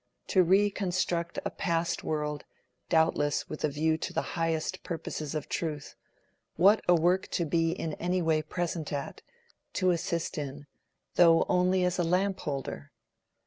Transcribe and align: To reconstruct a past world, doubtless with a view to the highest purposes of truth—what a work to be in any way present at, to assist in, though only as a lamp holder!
To 0.29 0.41
reconstruct 0.41 1.37
a 1.45 1.51
past 1.51 2.03
world, 2.03 2.43
doubtless 2.89 3.47
with 3.47 3.63
a 3.63 3.69
view 3.69 3.99
to 3.99 4.11
the 4.11 4.23
highest 4.33 4.81
purposes 4.81 5.35
of 5.35 5.47
truth—what 5.47 6.81
a 6.87 6.95
work 6.95 7.27
to 7.27 7.45
be 7.45 7.71
in 7.73 7.93
any 7.93 8.19
way 8.19 8.41
present 8.41 8.91
at, 8.91 9.21
to 9.73 9.91
assist 9.91 10.39
in, 10.39 10.65
though 11.17 11.45
only 11.47 11.83
as 11.85 11.99
a 11.99 12.03
lamp 12.03 12.39
holder! 12.39 12.91